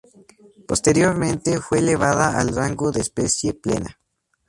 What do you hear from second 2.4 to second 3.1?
rango de